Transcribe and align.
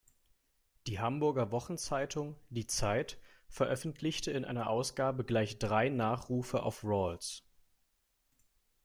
Die 0.87 0.99
Hamburger 0.99 1.51
Wochenzeitung 1.51 2.35
Die 2.49 2.65
Zeit 2.65 3.19
veröffentlichte 3.49 4.31
in 4.31 4.45
einer 4.45 4.67
Ausgabe 4.67 5.23
gleich 5.23 5.59
drei 5.59 5.89
Nachrufe 5.89 6.63
auf 6.63 6.83
Rawls. 6.83 7.43